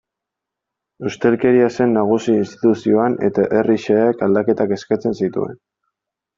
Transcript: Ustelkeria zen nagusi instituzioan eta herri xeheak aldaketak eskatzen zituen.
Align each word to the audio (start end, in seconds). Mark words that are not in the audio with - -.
Ustelkeria 1.09 1.67
zen 1.73 1.93
nagusi 1.99 2.35
instituzioan 2.37 3.19
eta 3.29 3.47
herri 3.61 3.79
xeheak 3.87 4.27
aldaketak 4.31 4.77
eskatzen 4.81 5.19
zituen. 5.25 5.65